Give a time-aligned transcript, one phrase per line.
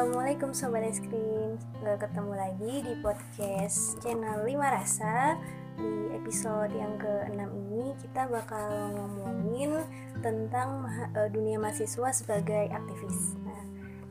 [0.00, 1.60] Assalamualaikum Sobat Es Krim.
[1.84, 5.36] Ketemu lagi di podcast channel 5 Rasa.
[5.76, 9.84] Di episode yang ke-6 ini kita bakal ngomongin
[10.24, 13.36] tentang uh, dunia mahasiswa sebagai aktivis.
[13.44, 13.60] Nah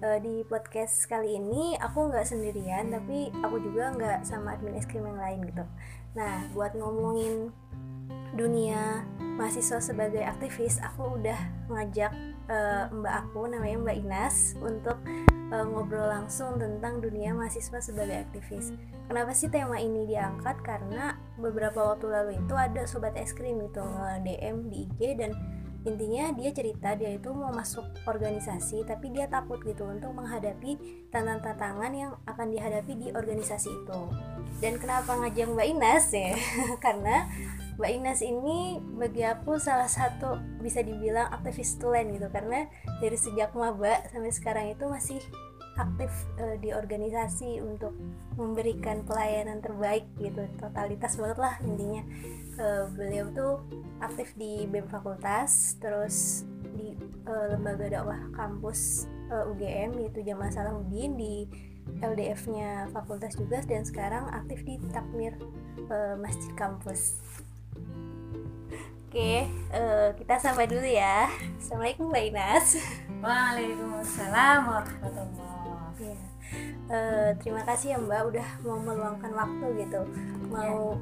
[0.05, 4.85] uh, di podcast kali ini aku nggak sendirian Tapi aku juga nggak sama admin es
[4.85, 5.65] krim yang lain gitu.
[6.13, 7.49] Nah buat ngomongin
[8.37, 9.09] dunia
[9.41, 12.13] mahasiswa sebagai aktivis Aku udah ngajak
[12.45, 15.01] uh, mbak aku namanya Mbak Inas untuk
[15.49, 18.73] uh, ngobrol langsung tentang dunia mahasiswa sebagai aktivis.
[19.09, 20.61] Kenapa sih tema ini diangkat?
[20.61, 25.31] Karena beberapa waktu lalu itu ada sobat es krim gitu nge-DM di IG dan
[25.87, 30.75] intinya dia cerita dia itu mau masuk organisasi tapi dia takut gitu untuk menghadapi
[31.07, 34.01] tantangan-tantangan yang akan dihadapi di organisasi itu.
[34.59, 36.35] Dan kenapa ngajak Mbak Inas ya?
[36.83, 37.25] Karena
[37.79, 42.67] Mbak Inas ini bagi aku salah satu bisa dibilang aktivis tulen gitu karena
[42.99, 45.23] dari sejak maba sampai sekarang itu masih
[45.79, 47.95] aktif uh, di organisasi untuk
[48.35, 52.03] memberikan pelayanan terbaik gitu totalitas banget lah intinya
[52.59, 53.53] uh, beliau tuh
[54.03, 56.43] aktif di BEM fakultas terus
[56.75, 56.95] di
[57.27, 61.47] uh, lembaga dakwah kampus uh, UGM yaitu Jamaah Salahuddin di
[61.99, 65.33] LDF-nya fakultas juga dan sekarang aktif di takmir
[65.89, 67.17] uh, masjid kampus
[69.09, 71.25] Oke, uh, kita sampai dulu ya.
[71.57, 72.77] Assalamualaikum Mbak Inas.
[73.25, 75.58] Waalaikumsalam warahmatullahi
[76.01, 76.19] ya.
[76.89, 80.01] uh, Terima kasih ya Mbak udah mau meluangkan waktu gitu,
[80.49, 80.97] mau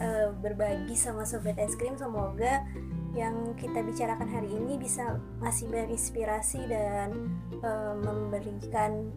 [0.00, 1.94] uh, berbagi sama sobat es krim.
[1.94, 2.64] Semoga
[3.12, 7.28] yang kita bicarakan hari ini bisa ngasih banyak inspirasi dan
[7.60, 9.12] uh, memberikan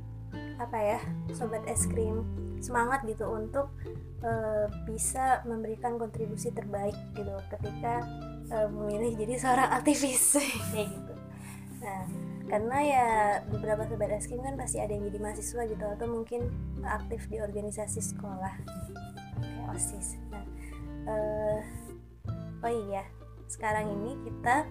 [0.59, 0.99] apa ya
[1.31, 2.23] sobat es krim
[2.59, 3.71] semangat gitu untuk
[4.23, 8.03] uh, bisa memberikan kontribusi terbaik gitu ketika
[8.51, 10.39] uh, memilih jadi seorang aktivis
[10.71, 11.14] kayak gitu
[11.79, 12.03] nah
[12.45, 13.07] karena ya
[13.49, 16.45] beberapa sobat eskim kan pasti ada yang jadi mahasiswa gitu atau mungkin
[16.85, 18.53] aktif di organisasi sekolah.
[19.41, 20.21] Kayak osis.
[20.29, 20.45] Nah
[21.09, 21.59] uh,
[22.61, 23.03] oh iya
[23.45, 24.65] sekarang ini kita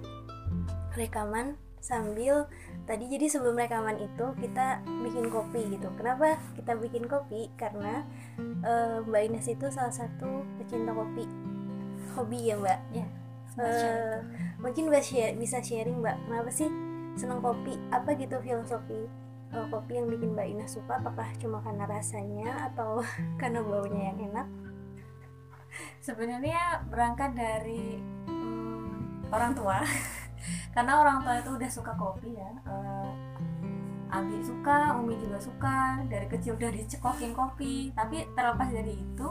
[0.95, 2.49] rekaman sambil
[2.89, 5.91] tadi jadi sebelum rekaman itu kita bikin kopi gitu.
[5.99, 7.51] Kenapa kita bikin kopi?
[7.59, 8.07] Karena
[8.65, 11.27] uh, Mbak Ines itu salah satu pecinta kopi.
[12.15, 12.81] Hobi ya Mbak?
[12.95, 13.07] Ya
[13.59, 14.17] uh,
[14.59, 16.17] mungkin Mbak share, bisa sharing Mbak.
[16.27, 16.71] Kenapa sih
[17.15, 19.07] senang kopi apa gitu filosofi
[19.55, 20.99] uh, kopi yang bikin Mbak Ines suka?
[20.99, 23.01] Apakah cuma karena rasanya atau
[23.41, 24.47] karena baunya yang enak?
[26.03, 27.99] Sebenarnya berangkat dari
[28.29, 29.83] um, orang tua.
[30.77, 33.09] Karena orang tua itu udah suka kopi ya uh,
[34.13, 37.91] Abi suka, Umi juga suka dari kecil udah dicekokin kopi.
[37.97, 39.29] Tapi terlepas dari itu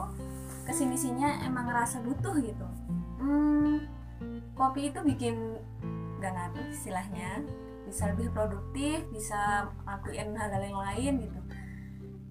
[0.68, 2.68] ke sini sininya emang ngerasa butuh gitu.
[3.16, 3.80] Hmm,
[4.52, 5.56] kopi itu bikin
[6.20, 7.40] gak ngantuk istilahnya
[7.94, 11.40] bisa lebih produktif bisa ngelakuin hal-hal yang lain gitu.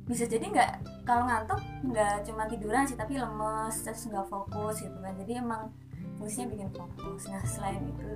[0.04, 0.72] Bisa jadi nggak
[1.08, 5.16] kalau ngantuk nggak cuma tiduran sih tapi lemes terus nggak fokus gitu kan.
[5.16, 5.72] Jadi emang
[6.20, 7.32] fungsinya bikin fokus.
[7.32, 8.12] Nah selain itu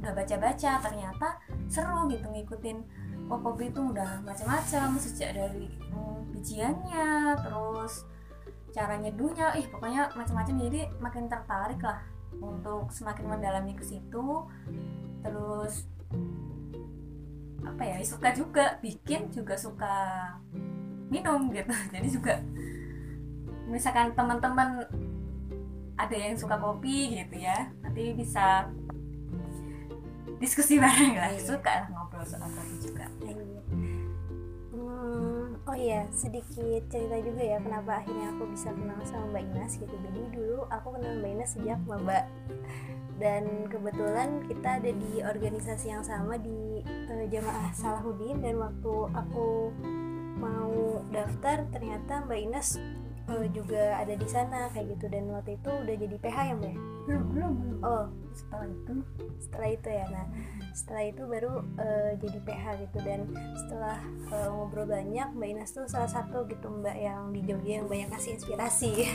[0.00, 1.28] udah baca-baca ternyata
[1.68, 2.78] seru gitu ngikutin
[3.28, 3.80] oh kopi itu.
[3.84, 8.08] Udah macam-macam sejak dari hmm, bijiannya terus
[8.72, 10.56] cara nyeduhnya ih pokoknya macam-macam.
[10.64, 12.00] Jadi makin tertarik lah
[12.40, 14.48] untuk semakin mendalami ke situ.
[15.20, 15.84] Terus
[17.70, 19.94] apa ya suka juga bikin juga suka
[21.06, 21.70] minum gitu.
[21.94, 22.34] Jadi juga
[23.70, 24.82] misalkan teman-teman
[25.94, 28.66] ada yang suka kopi gitu ya nanti bisa
[30.42, 31.30] diskusi bareng lah.
[31.30, 31.40] Iya.
[31.44, 33.06] suka lah ngobrol soal kopi juga.
[34.70, 39.72] Hmm, oh iya sedikit cerita juga ya kenapa akhirnya aku bisa kenal sama Mbak Inas
[39.78, 39.94] gitu.
[39.94, 42.24] Jadi dulu aku kenal Mbak Inas sejak Mbak
[43.20, 46.80] dan kebetulan kita ada di organisasi yang sama di
[47.12, 48.40] uh, jamaah Salahuddin.
[48.40, 49.68] Dan waktu aku
[50.40, 52.80] mau daftar ternyata Mbak Inas
[53.28, 55.12] uh, juga ada di sana kayak gitu.
[55.12, 56.74] Dan waktu itu udah jadi PH ya Mbak
[57.04, 58.06] belum belum oh.
[58.32, 58.92] Setelah itu.
[59.36, 60.26] Setelah itu ya nah.
[60.72, 62.98] Setelah itu baru uh, jadi PH gitu.
[63.04, 63.20] Dan
[63.52, 64.00] setelah
[64.32, 68.08] uh, ngobrol banyak Mbak Inas tuh salah satu gitu Mbak yang di Jogja yang banyak
[68.08, 68.92] kasih inspirasi.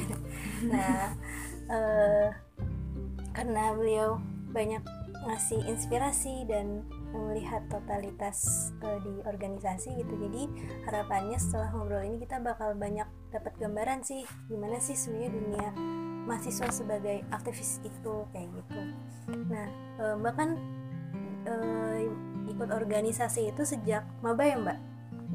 [0.66, 1.14] Nah
[1.70, 2.30] uh,
[3.36, 4.18] karena beliau
[4.56, 4.80] banyak
[5.28, 10.14] ngasih inspirasi dan melihat totalitas uh, di organisasi gitu.
[10.16, 10.44] Jadi
[10.88, 15.68] harapannya setelah ngobrol ini kita bakal banyak dapat gambaran sih gimana sih sebenarnya dunia
[16.26, 18.82] mahasiswa sebagai aktivis itu kayak gitu.
[19.52, 19.68] Nah
[20.02, 20.50] e, mbak kan
[21.46, 21.54] e,
[22.50, 24.80] ikut organisasi itu sejak maba ya mbak?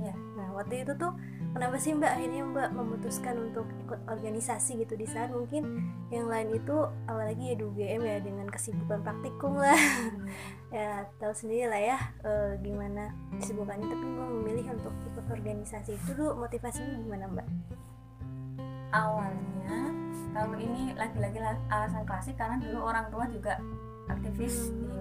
[0.02, 1.14] Ya nah waktu itu tuh
[1.50, 4.94] kenapa sih mbak akhirnya mbak memutuskan untuk ikut organisasi gitu?
[4.94, 6.76] Di saat mungkin yang lain itu
[7.10, 9.76] apalagi ya di UGM ya dengan kesibukan praktikum lah.
[10.70, 13.10] Ya tahu sendiri lah ya uh, gimana
[13.42, 13.90] kesibukannya.
[13.90, 17.46] Tapi gue memilih untuk ikut organisasi itu dulu motivasinya gimana mbak?
[18.94, 19.74] Awalnya
[20.30, 21.42] kalau ini lagi-lagi
[21.74, 23.58] alasan klasik karena dulu orang tua juga
[24.06, 24.94] aktivis di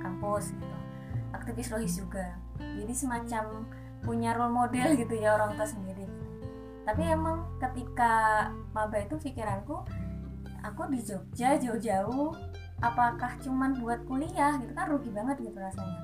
[0.00, 0.76] kampus gitu.
[1.36, 2.40] Aktivis rohis juga.
[2.56, 3.68] Jadi semacam
[4.00, 6.08] punya role model gitu ya orang tua sendiri.
[6.84, 9.84] Tapi emang ketika maba itu pikiranku
[10.64, 12.34] aku di Jogja jauh-jauh
[12.80, 14.72] apakah cuman buat kuliah gitu?
[14.72, 16.00] Kan rugi banget gitu rasanya.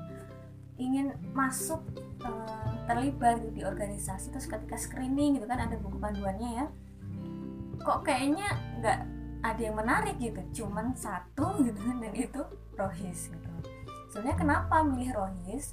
[0.76, 1.81] Ingin masuk
[2.20, 6.66] uh, terlibat gitu di organisasi terus ketika screening gitu kan ada buku panduannya ya.
[7.81, 8.48] Kok kayaknya
[8.81, 8.98] nggak
[9.40, 12.40] ada yang menarik gitu cuman satu gitu kan dan itu
[12.76, 13.50] rohis gitu.
[14.12, 15.72] Sebenarnya kenapa milih rohis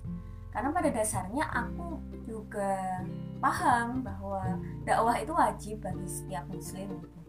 [0.54, 1.98] karena pada dasarnya aku
[2.30, 3.02] juga
[3.42, 7.20] paham bahwa dakwah itu wajib bagi setiap muslim gitu.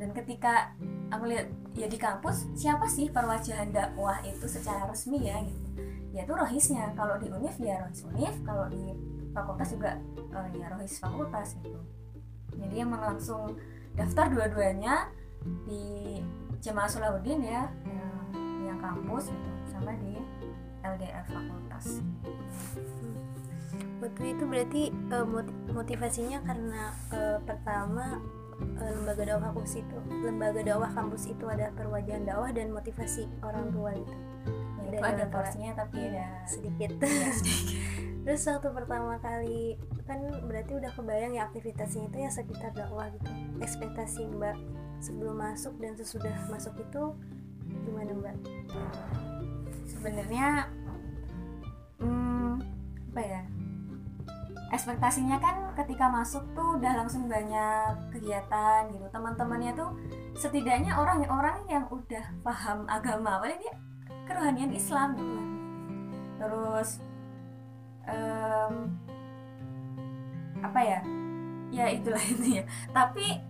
[0.00, 0.72] dan ketika
[1.12, 1.46] aku lihat
[1.78, 5.68] ya di kampus siapa sih perwajahan dakwah itu secara resmi ya gitu?
[6.10, 6.90] Yaitu rohisnya.
[6.98, 8.96] Kalau di univ ya rohis univ kalau di
[9.30, 9.94] fakultas juga
[10.34, 11.78] uh, ya rohis fakultas gitu.
[12.58, 13.54] Jadi emang langsung
[13.94, 15.10] daftar dua-duanya
[15.66, 16.18] di
[16.58, 18.18] Jemaah Sulawudin ya yang,
[18.66, 20.18] yang kampus gitu sama di
[20.82, 22.02] LDR fakultas
[23.98, 25.26] waktu itu berarti uh,
[25.74, 28.22] motivasinya karena uh, pertama
[28.78, 33.70] uh, lembaga dakwah kampus itu lembaga dakwah kampus itu ada perwajahan dakwah dan motivasi orang
[33.74, 34.14] tua gitu.
[34.88, 37.76] Ya, itu ada porsinya tapi ya sedikit, ya, sedikit.
[38.24, 43.30] terus waktu pertama kali kan berarti udah kebayang ya aktivitasnya itu ya sekitar dakwah gitu.
[43.60, 44.56] Ekspektasi mbak
[45.02, 47.02] sebelum masuk dan sesudah masuk itu
[47.84, 48.36] gimana mbak?
[49.90, 50.70] Sebenarnya
[51.98, 52.62] hmm,
[53.12, 53.42] apa ya
[54.68, 59.06] ekspektasinya kan ketika masuk tuh udah langsung banyak kegiatan gitu.
[59.08, 59.90] Teman-temannya tuh
[60.36, 63.40] setidaknya orang-orang yang udah paham agama.
[63.40, 63.74] Apalagi dia
[64.28, 65.38] kerohanian Islam gitu.
[66.38, 66.88] Terus
[68.06, 68.74] um,
[70.60, 71.00] apa ya?
[71.68, 72.64] Ya itulah itu ya
[72.96, 73.44] tapi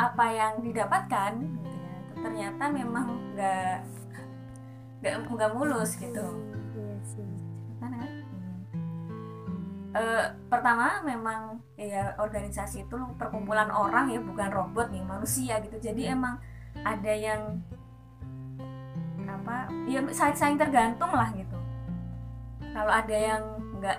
[0.00, 3.76] apa yang didapatkan gitu ya ternyata memang nggak
[5.02, 6.51] nggak mulus gitu
[9.92, 15.76] uh, pertama memang ya organisasi itu perkumpulan orang ya bukan robot nih manusia gitu.
[15.80, 16.40] Jadi emang
[16.82, 17.60] ada yang
[19.32, 21.58] apa ya saling saling tergantung lah gitu.
[22.72, 23.42] Kalau ada yang
[23.80, 23.98] nggak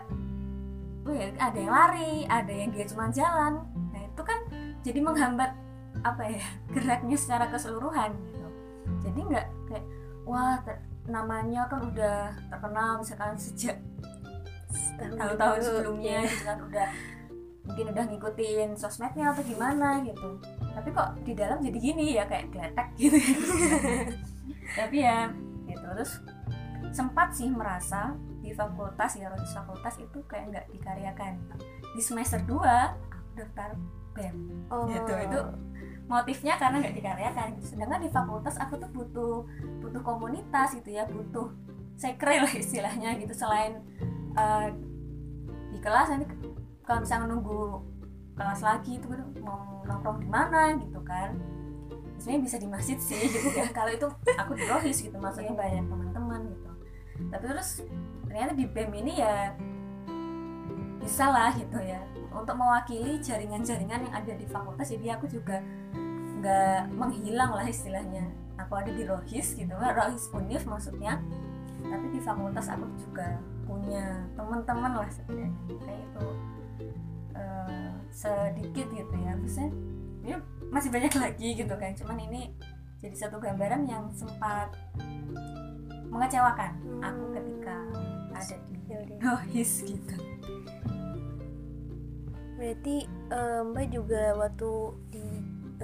[1.03, 3.59] oh ya ada yang lari ada yang dia cuma jalan
[3.91, 4.39] nah itu kan
[4.87, 5.51] jadi menghambat
[5.99, 6.43] apa ya
[6.73, 8.47] geraknya secara keseluruhan gitu.
[9.09, 9.85] Jadi nggak kayak
[10.23, 10.57] wah
[11.03, 13.75] namanya kan udah terkenal misalkan sejak
[14.97, 16.87] tahun-tahun sebelumnya gitu kan udah
[17.63, 20.39] mungkin udah ngikutin sosmednya atau gimana gitu.
[20.75, 23.17] Tapi kok di dalam jadi gini ya kayak geletek gitu.
[24.79, 25.31] Tapi ya
[25.67, 25.87] gitu.
[25.95, 26.19] Terus
[26.91, 31.33] sempat sih merasa di fakultas ya di fakultas itu kayak nggak dikaryakan.
[31.95, 33.69] Di semester 2 aku daftar
[34.13, 34.37] BEM.
[34.69, 34.85] Oh.
[34.85, 35.39] gitu itu
[36.11, 37.47] motifnya karena nggak dikaryakan.
[37.63, 39.35] Sedangkan di fakultas aku tuh butuh
[39.79, 41.47] butuh komunitas gitu ya butuh
[41.95, 43.31] sekre lah istilahnya gitu.
[43.31, 43.79] Selain
[44.37, 44.67] uh,
[45.73, 46.25] di kelas nanti
[46.83, 47.81] kalau misalnya nunggu
[48.33, 49.05] kelas lagi itu
[49.41, 51.37] mau nongkrong di mana gitu kan.
[52.17, 55.85] Sebenarnya bisa di masjid sih gitu ya kalau itu aku di rohis gitu maksudnya banyak
[55.85, 56.69] teman-teman gitu.
[57.29, 57.69] Tapi terus
[58.25, 59.53] ternyata di bem ini ya
[61.01, 62.01] bisa lah gitu ya.
[62.33, 65.61] Untuk mewakili jaringan-jaringan yang ada di fakultas jadi aku juga
[66.41, 68.25] nggak menghilang lah istilahnya.
[68.57, 71.21] Aku ada di rohis gitu kan rohis univ maksudnya.
[71.83, 73.37] Tapi di fakultas aku juga
[73.73, 75.49] punya teman-teman lah kayak
[76.05, 76.25] itu
[77.33, 79.33] uh, sedikit gitu ya.
[79.33, 79.69] Maksudnya
[80.21, 80.33] ini
[80.69, 81.97] masih banyak lagi gitu kan.
[81.97, 82.53] Cuman ini
[83.01, 84.71] jadi satu gambaran yang sempat
[86.13, 87.01] mengecewakan hmm.
[87.01, 87.75] aku ketika
[88.37, 90.15] ada di rohis gitu.
[92.55, 94.71] Berarti uh, mbak juga waktu
[95.11, 95.25] di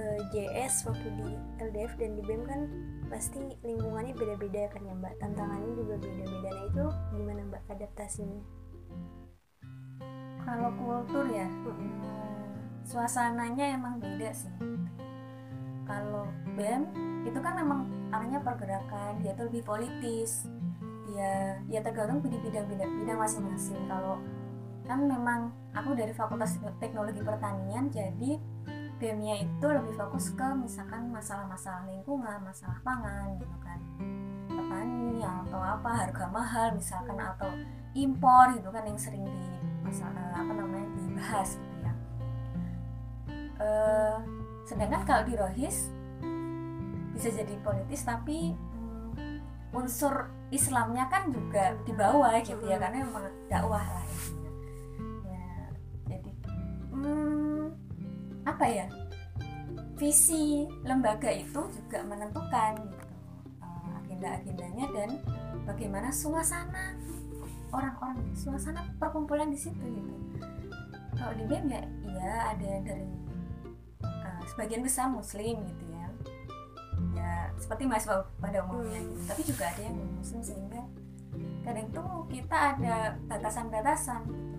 [0.00, 1.28] eh, JS waktu di
[1.60, 2.60] LDF dan di BEM kan
[3.10, 5.18] pasti lingkungannya beda-beda kan ya mbak?
[5.18, 6.48] Tantangannya juga beda-beda.
[6.54, 6.84] Nah itu
[7.18, 8.42] gimana mbak adaptasinya?
[10.40, 14.54] Kalau kultur ya hmm, suasananya emang beda sih.
[15.84, 16.86] Kalau BEM
[17.26, 20.46] itu kan memang arahnya pergerakan dia tuh lebih politis.
[21.10, 23.82] Dia ya tergantung di bidang-bidang bidang masing-masing.
[23.90, 24.22] Kalau
[24.86, 28.38] kan memang aku dari Fakultas Teknologi Pertanian jadi
[29.00, 33.80] BEM-nya itu lebih fokus ke misalkan masalah-masalah lingkungan, masalah pangan gitu kan.
[34.52, 37.48] Petani atau apa harga mahal misalkan atau
[37.96, 39.40] impor gitu kan yang sering di
[39.80, 41.92] masalah apa namanya dibahas gitu ya.
[43.56, 43.68] E,
[44.68, 45.88] sedangkan kalau di Rohis
[47.16, 48.52] bisa jadi politis tapi
[49.72, 54.39] unsur Islamnya kan juga di bawah gitu ya karena memang dakwah lah ya
[58.60, 58.86] apa ya
[59.96, 63.06] visi lembaga itu juga menentukan gitu
[63.64, 65.16] uh, agenda-agendanya dan
[65.64, 66.92] bagaimana suasana
[67.72, 70.12] orang-orang suasana perkumpulan di situ gitu.
[71.16, 73.08] Kalau di BEM ya iya ada yang dari
[74.04, 76.06] uh, sebagian besar muslim gitu ya.
[77.16, 79.24] Ya seperti mahasiswa pada umumnya gitu.
[79.24, 80.84] tapi juga ada yang muslim sehingga
[81.64, 84.49] kadang itu kita ada batasan-batasan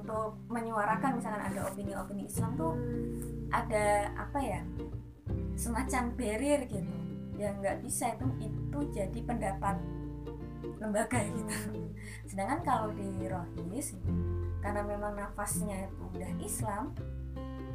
[0.00, 2.72] untuk menyuarakan misalkan ada opini-opini Islam tuh
[3.52, 4.60] ada apa ya
[5.54, 6.94] semacam barrier gitu.
[7.36, 9.76] Yang nggak bisa itu itu jadi pendapat
[10.80, 11.56] lembaga gitu.
[12.24, 13.96] Sedangkan kalau di rohis
[14.60, 16.92] karena memang nafasnya itu udah Islam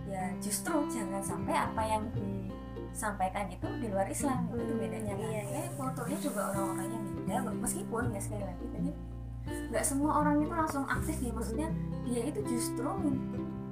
[0.06, 5.18] ya justru jangan sampai apa yang disampaikan itu di luar Islam itu bedanya.
[5.18, 5.64] Kan iya, iya.
[5.74, 9.15] Kulturnya juga orang-orangnya beda meskipun ya sekali lagi tadi
[9.76, 11.68] nggak semua orang itu langsung aktif ya maksudnya
[12.08, 12.88] dia itu justru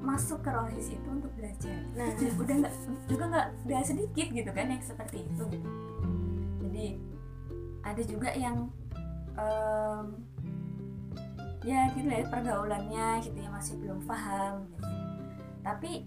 [0.03, 2.11] masuk ke rohis itu untuk belajar Nah.
[2.11, 2.73] Jadi udah nggak
[3.07, 5.69] juga nggak nggak sedikit gitu kan yang seperti itu gitu.
[6.67, 6.87] jadi
[7.87, 8.67] ada juga yang
[9.39, 10.05] em,
[11.63, 14.83] ya gitu ya pergaulannya gitu ya masih belum paham gitu.
[15.63, 16.03] tapi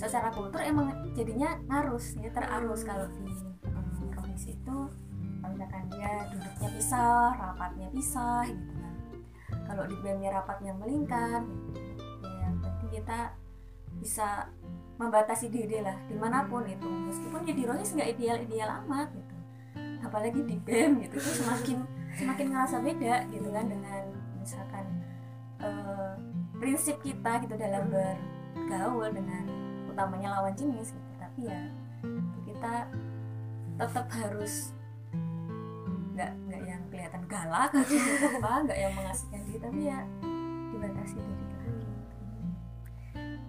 [0.00, 3.28] secara kultur emang jadinya ngarus ya terarus kalau di
[4.16, 4.78] rohis itu
[5.44, 8.73] misalkan dia duduknya pisah rapatnya pisah gitu
[9.74, 11.82] kalau di BEM nya rapatnya melingkar gitu.
[12.22, 13.18] ya berarti kita
[13.98, 14.46] bisa
[14.94, 16.86] membatasi diri lah di mana pun itu.
[16.86, 19.34] Meskipun ya di rohis nggak ideal ideal amat gitu.
[20.06, 21.78] Apalagi di BEM gitu itu semakin
[22.14, 24.02] semakin ngerasa beda gitu kan dengan
[24.38, 24.86] misalkan
[25.58, 26.14] eh,
[26.62, 29.44] prinsip kita gitu dalam bergaul dengan
[29.90, 31.10] utamanya lawan jenis gitu.
[31.18, 31.58] Tapi ya
[32.46, 32.86] kita
[33.74, 34.70] tetap harus
[36.14, 36.30] nggak
[37.26, 37.98] galak atau
[38.40, 39.98] apa nggak yang mengasihkan diri tapi ya
[40.72, 41.44] dibatasi diri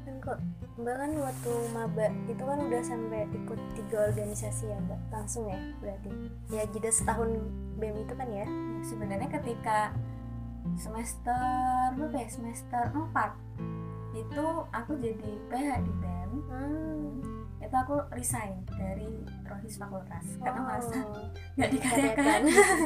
[0.05, 0.39] kan kok
[0.75, 4.99] mbak kan waktu maba itu kan udah sampai ikut tiga organisasi ya mbak?
[5.07, 6.09] Langsung ya berarti?
[6.51, 7.39] Ya jeda setahun
[7.79, 8.43] bem itu kan ya?
[8.83, 9.95] Sebenarnya ketika
[10.75, 11.39] semester
[11.95, 12.27] berapa ya?
[12.27, 17.44] Semester 4 itu aku jadi PH di BEM hmm.
[17.59, 19.09] Itu aku resign dari
[19.47, 20.25] rohis fakultas.
[20.37, 20.67] Karena Wow.
[20.69, 20.97] merasa
[21.55, 22.41] nggak dikaryakan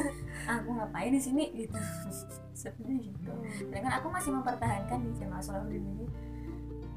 [0.56, 1.44] aku ngapain di sini?
[1.54, 1.78] Gitu.
[2.60, 3.32] Sebenarnya gitu.
[3.72, 6.06] Dan kan aku masih mempertahankan di jamaah Salahuddin ini.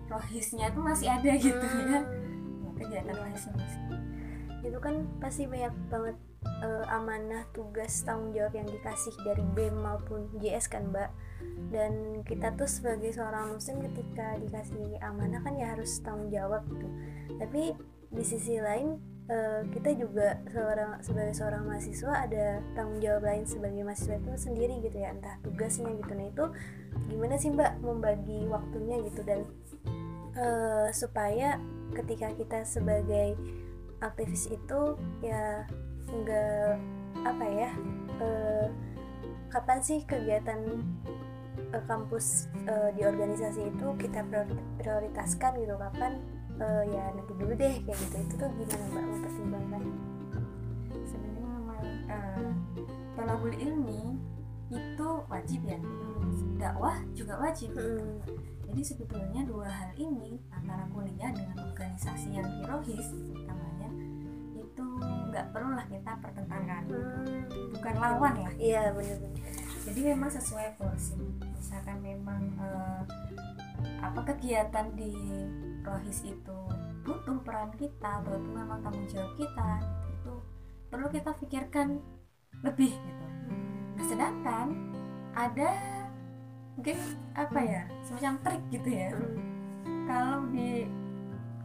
[0.08, 2.03] Rohisnya tuh masih ada gitu ya.
[2.03, 2.75] Hmm.
[2.75, 3.82] kegiatan rohisnya masih
[4.63, 6.15] itu kan pasti banyak banget
[6.63, 11.12] eh, amanah tugas tanggung jawab yang dikasih dari BEM maupun JS kan mbak.
[11.69, 16.88] Dan kita tuh sebagai seorang muslim ketika dikasih amanah kan ya harus tanggung jawab gitu.
[17.39, 17.75] Tapi
[18.13, 18.95] di sisi lain
[19.27, 24.79] eh, kita juga seorang sebagai seorang mahasiswa ada tanggung jawab lain sebagai mahasiswa itu sendiri
[24.83, 26.13] gitu ya entah tugasnya gitu.
[26.15, 26.45] Nah itu
[27.09, 29.21] gimana sih mbak membagi waktunya gitu?
[29.25, 29.43] Dan
[30.38, 31.59] eh, supaya
[31.93, 33.38] ketika kita sebagai
[34.03, 35.63] aktivis itu ya
[36.13, 36.70] nggak
[37.25, 37.72] apa ya
[38.22, 38.67] eh,
[39.50, 40.60] kapan sih kegiatan
[41.74, 46.22] eh, kampus eh, di organisasi itu kita priori- prioritaskan gitu kapan
[46.62, 48.15] eh, ya nanti dulu deh kayak gitu.
[48.29, 49.84] Itu tuh gimana mbak mempertimbangkan
[51.10, 52.50] sebenarnya memang eh,
[53.17, 54.17] tolabul ilmi
[54.74, 55.77] itu wajib ya
[56.58, 58.17] dakwah juga wajib Hmm.
[58.65, 63.05] jadi sebetulnya dua hal ini antara kuliah dengan organisasi yang hirohis
[63.36, 63.73] utamanya itu
[65.43, 67.43] nggak perlulah kita pertentangkan Hmm.
[67.75, 68.50] bukan lawan ya.
[68.55, 69.43] Iya bener-bener
[69.83, 71.19] jadi memang sesuai porsi.
[71.59, 73.01] Misalkan memang eh,
[74.00, 75.12] apa kegiatan di
[75.83, 76.59] rohis itu
[77.03, 80.33] butuh peran kita atau itu memang tanggung jawab kita itu
[80.88, 82.00] perlu kita pikirkan
[82.63, 83.25] lebih gitu.
[84.00, 84.67] Nah, sedangkan
[85.35, 85.69] ada
[86.79, 86.95] mungkin
[87.35, 89.12] apa ya semacam trik gitu ya.
[89.12, 90.07] Hmm.
[90.07, 90.88] kalau di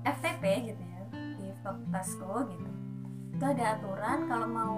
[0.03, 1.01] FTP gitu ya
[1.39, 2.68] di fakultasku gitu
[3.39, 4.77] itu ada aturan kalau mau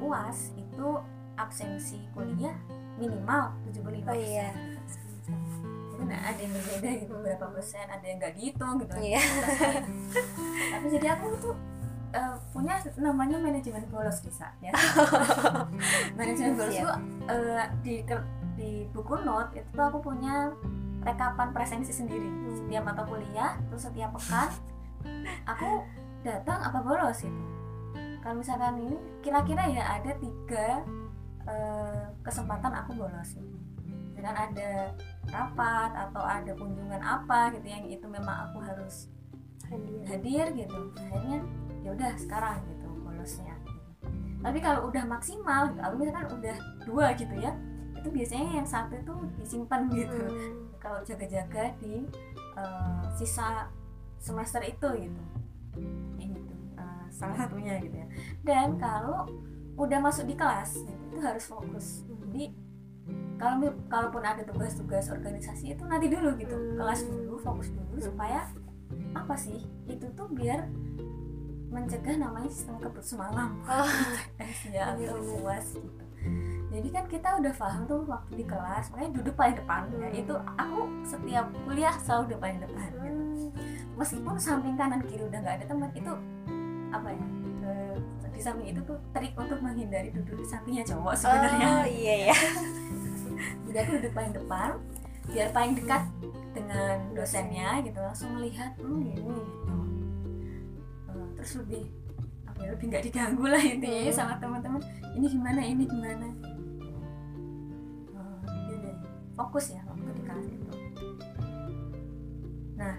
[0.00, 0.88] uas itu
[1.36, 2.56] absensi kuliah
[2.96, 4.48] minimal 75 Oh iya.
[6.00, 9.20] nah ada yang berbeda gitu berapa persen ada yang nggak dihitung gitu Iya.
[10.72, 11.54] tapi jadi aku tuh
[12.10, 14.72] eh, punya namanya manajemen bolos bisa ya
[16.16, 16.88] manajemen bolos itu
[17.28, 17.94] eh, di
[18.56, 20.48] di buku note itu tuh aku punya
[21.04, 22.56] rekapan presensi sendiri Hmm.
[22.56, 24.48] setiap mata kuliah terus setiap pekan
[25.44, 25.84] aku
[26.20, 27.42] datang apa bolos itu
[28.20, 30.84] kalau misalkan ini kira-kira ya ada tiga
[31.48, 33.36] eh, kesempatan aku bolos.
[34.12, 34.92] Dengan ada
[35.32, 39.08] rapat atau ada kunjungan apa gitu yang itu memang aku harus
[39.64, 40.04] Hadir.
[40.04, 40.92] hadir gitu.
[41.00, 41.40] Akhirnya
[41.80, 43.56] ya udah sekarang gitu bolosnya.
[44.40, 47.52] Tapi kalau udah maksimal kalau misalkan udah dua gitu ya
[48.00, 50.16] itu biasanya yang satu itu disimpan gitu.
[50.16, 50.72] Hmm.
[50.80, 52.08] kalau jaga-jaga di
[52.56, 53.68] uh, sisa
[54.16, 55.22] semester itu gitu
[57.10, 58.06] salah satunya gitu ya.
[58.46, 59.28] Dan kalau
[59.76, 62.06] udah masuk di kelas itu harus fokus.
[62.06, 62.54] Jadi
[63.40, 66.56] kalau kalaupun ada tugas-tugas organisasi itu nanti dulu gitu.
[66.76, 68.46] Kelas dulu fokus dulu supaya
[69.16, 69.64] apa sih?
[69.88, 70.68] Itu tuh biar
[71.70, 73.56] mencegah namanya sistem kebut semalam.
[73.64, 73.86] Oh,
[74.74, 76.04] ya Bener, atau puas gitu.
[76.70, 80.08] Jadi kan kita udah paham tuh waktu di kelas makanya duduk paling depan ya.
[80.14, 83.08] Itu aku setiap kuliah selalu duduk paling depan gitu.
[83.08, 83.50] hmm.
[83.98, 86.12] meskipun samping kanan kiri udah nggak ada teman itu
[86.90, 87.26] apa ya
[87.64, 87.94] eh,
[88.28, 92.36] di samping itu tuh trik untuk menghindari duduk di sampingnya cowok sebenarnya Oh iya ya.
[93.64, 94.70] jadi aku duduk paling depan
[95.26, 96.02] biar paling dekat
[96.50, 99.38] dengan dosennya gitu langsung melihat hmm gini gitu
[101.36, 101.82] terus lebih
[102.44, 104.12] apa ya lebih nggak diganggu lah intinya Hmm.
[104.12, 104.82] sama teman-teman
[105.14, 106.26] ini gimana ini gimana
[108.10, 108.96] Eh, gitu deh.
[109.32, 110.72] fokus ya waktu di kelas itu
[112.74, 112.94] nah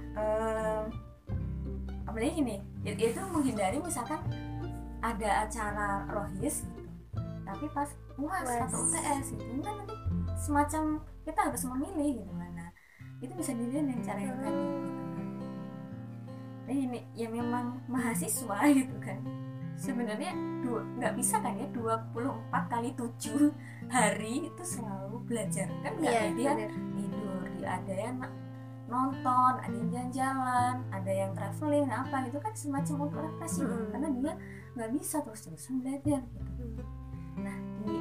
[2.03, 4.21] apalagi gini ya- itu menghindari misalkan
[5.01, 6.89] ada acara rohis gitu.
[7.45, 9.43] Tapi pas uas atau UTS gitu.
[9.61, 9.95] Kan nanti
[10.37, 10.83] semacam
[11.21, 12.73] kita harus memilih gitu mana
[13.21, 15.27] itu bisa dilihat dengan cara yang tadi gitu kan.
[16.61, 19.19] Nah, ini ya memang mahasiswa gitu kan.
[19.77, 23.49] Sebenarnya dua nggak bisa kan ya 24 kali 7
[23.95, 25.69] hari itu selalu belajar.
[25.85, 26.51] Kan nggak Iya, dia
[26.97, 28.17] tidur dia ada yang
[28.91, 33.89] nonton ada yang jalan-jalan ada yang traveling apa gitu kan semacam untuk refreshing Mm-mm.
[33.89, 34.33] karena dia
[34.75, 36.21] nggak bisa terus terusan belajar
[36.59, 36.83] gitu
[37.39, 37.95] nah di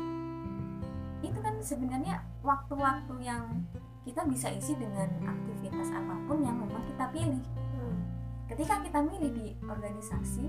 [1.20, 3.44] itu kan sebenarnya waktu-waktu yang
[4.02, 7.96] kita bisa isi dengan aktivitas apa pun yang memang kita pilih Hmm.
[8.44, 10.44] ketika kita milih di organisasi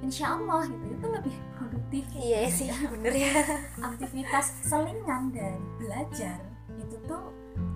[0.00, 3.34] insya Allah gitu itu lebih produktif Iya sih, bener ya.
[3.90, 6.38] aktivitas selingan dari belajar
[6.78, 7.22] itu tuh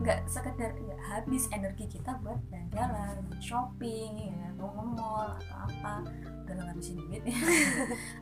[0.02, 5.94] nggak sekedar ya, habis energi kita buat jalan-jalan shopping ya atau nge-mall atau apa.
[6.46, 7.22] Udah nggak ngabisin duit.
[7.32, 7.38] Ya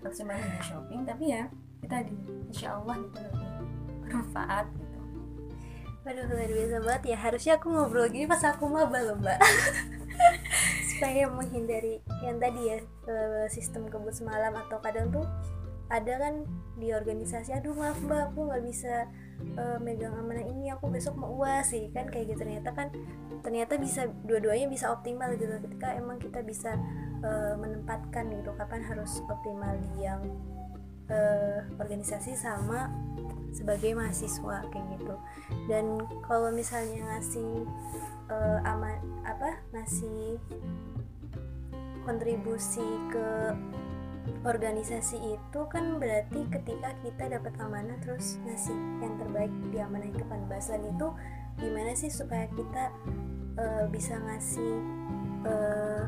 [0.01, 1.43] atau cuma shopping tapi ya
[1.85, 2.17] kita di
[2.49, 3.49] insya Allah itu lebih
[4.05, 5.01] bermanfaat gitu.
[6.01, 7.17] Waduh luar biasa banget ya.
[7.21, 9.41] Harusnya aku ngobrol gini pas aku maba loh mbak.
[10.97, 15.25] Supaya menghindari yang tadi ya eh, Sistem kebut semalam atau kadang tuh
[15.91, 16.35] Ada kan
[16.79, 19.11] di organisasi Aduh maaf mbak aku nggak bisa
[19.59, 22.47] eh, megang amanah ini Aku besok mau uas sih kan kayak gitu.
[22.47, 22.89] Ternyata kan
[23.43, 26.79] ternyata bisa dua-duanya bisa optimal gitu Ketika emang kita bisa
[27.21, 30.23] eh, menempatkan gitu Kapan harus optimal di yang
[31.11, 32.89] eh, organisasi sama
[33.51, 35.15] sebagai mahasiswa kayak gitu.
[35.67, 37.67] Dan kalau misalnya ngasih
[38.31, 38.95] eh, ama
[39.27, 40.39] apa ngasih
[42.07, 43.29] kontribusi ke
[44.45, 50.25] organisasi itu kan berarti ketika kita dapat amanah terus ngasih yang terbaik di amanah itu
[50.27, 51.09] kan bahasan itu
[51.61, 52.91] gimana sih supaya kita
[53.61, 54.73] eh, bisa ngasih
[55.45, 56.05] eh,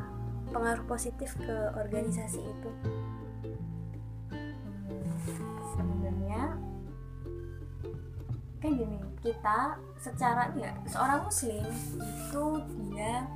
[0.52, 2.70] pengaruh positif ke organisasi itu?
[5.72, 6.56] Sebenarnya
[8.60, 11.66] kayak gini kita secara ya seorang muslim
[11.98, 12.44] itu
[12.90, 13.26] dia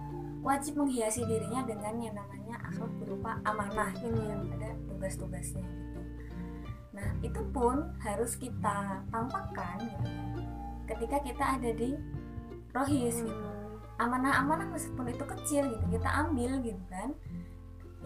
[0.47, 3.91] wajib menghiasi dirinya dengan yang namanya akhlak berupa amanah.
[3.99, 6.01] Gitu ya ada tugas-tugasnya gitu.
[6.95, 10.11] Nah itu pun harus kita tampakkan gitu
[10.87, 11.99] ketika kita ada di
[12.71, 13.35] rohis gitu.
[13.35, 17.11] Hmm, amanah-amanah meskipun itu kecil gitu kita ambil gitu kan.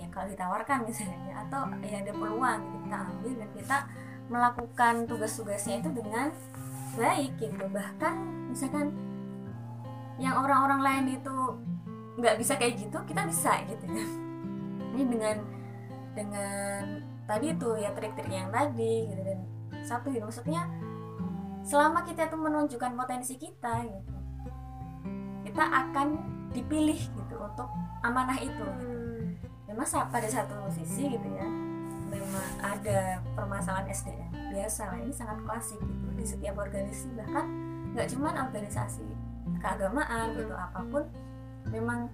[0.01, 3.79] Ya kalau ditawarkan misalnya atau ya ada peluang gitu kita ambil dan kita
[4.33, 6.33] melakukan tugas-tugasnya itu dengan
[6.97, 7.69] baik gitu.
[7.69, 8.15] Bahkan
[8.49, 8.97] misalkan
[10.17, 11.37] yang orang-orang lain itu
[12.21, 14.05] nggak bisa kayak gitu kita bisa gitu ya
[14.95, 15.37] ini dengan
[16.13, 16.83] dengan
[17.25, 19.39] tadi itu ya trik-trik yang tadi gitu dan
[19.87, 20.67] satu gitu maksudnya
[21.65, 24.15] selama kita tuh menunjukkan potensi kita gitu
[25.47, 26.09] kita akan
[26.51, 27.69] dipilih gitu untuk
[28.03, 28.65] amanah itu gitu.
[28.67, 29.25] hmm,
[29.71, 31.47] memang pada satu sisi gitu ya
[32.11, 37.47] memang ada permasalahan SDM biasa lah ini sangat klasik gitu di setiap organisasi bahkan
[37.95, 39.07] nggak cuman organisasi
[39.63, 41.07] keagamaan gitu apa pun
[41.71, 42.11] memang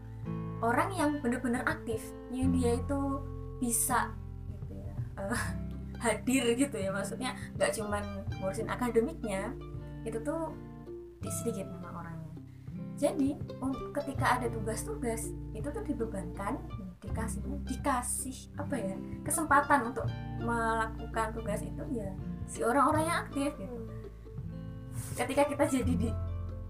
[0.64, 2.00] orang yang benar-benar aktif
[2.32, 3.00] yang dia itu
[3.60, 4.12] bisa
[4.52, 5.42] gitu ya eh,
[6.04, 6.92] hadir gitu ya.
[6.92, 8.04] Maksudnya nggak cuman
[8.40, 9.52] ngurusin akademiknya
[10.04, 10.52] itu tuh
[11.20, 12.32] di sedikit memang orangnya.
[12.96, 16.60] Jadi un- ketika ada tugas-tugas itu tuh dibebankan
[17.00, 20.08] dikasih dikasih apa ya kesempatan untuk
[20.40, 22.08] melakukan tugas itu ya
[22.48, 23.76] si orang-orang yang aktif gitu.
[23.76, 23.84] Hmm.
[25.12, 26.08] ketika kita jadi di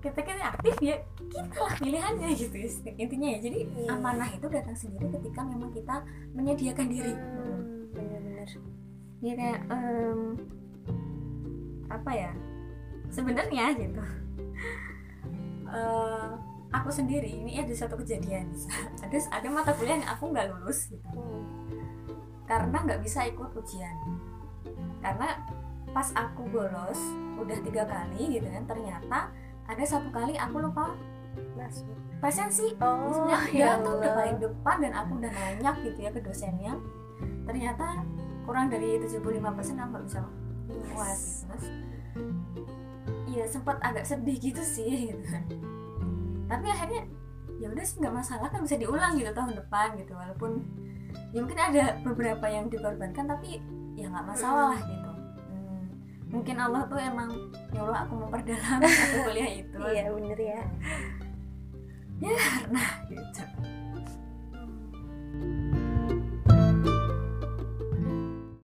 [0.07, 0.95] kita kita aktif ya
[1.27, 3.39] kita lah pilihannya gitu ya, intinya ya.
[3.43, 3.91] Jadi Iya.
[3.99, 7.11] amanah itu datang sendiri ketika memang kita menyediakan diri.
[7.11, 8.49] Hmm, bener-bener
[9.25, 10.21] ya kayak em,
[11.91, 12.31] apa ya?
[13.11, 14.03] Sebenarnya gitu.
[15.67, 16.31] Eh,
[16.71, 18.55] aku sendiri ini ada satu kejadian.
[19.03, 21.03] Ada ada mata kuliah yang aku nggak lulus gitu.
[21.11, 21.43] Hmm.
[22.47, 23.91] karena nggak bisa ikut ujian.
[25.03, 25.43] Karena
[25.91, 27.01] pas aku bolos
[27.43, 29.35] udah tiga kali gitu kan ternyata
[29.67, 30.95] ada satu kali aku lupa
[31.57, 31.85] Masuk.
[32.23, 36.11] presensi Oh, Maksudnya ya dia tuh udah paling depan dan aku udah nanya gitu ya
[36.13, 36.73] ke dosennya.
[37.45, 38.03] Ternyata
[38.47, 40.21] kurang dari 75% aku nggak bisa
[40.93, 41.49] puas gitu.
[41.51, 41.67] Terus
[43.27, 45.21] iya sempat agak sedih gitu sih gitu
[46.47, 47.03] tapi akhirnya
[47.59, 50.13] ya udah sih nggak masalah kan bisa diulang gitu tahun depan gitu.
[50.15, 50.63] Walaupun
[51.35, 53.59] ya mungkin ada beberapa yang dikorbankan tapi
[53.99, 54.95] ya nggak masalah gitu.
[54.95, 55.06] Hmm,
[56.27, 57.31] mungkin Allah tuh emang
[57.71, 60.63] nyuruh aku memperdalam mata kuliah itu Iya bener ya.
[62.17, 63.43] karena gitu.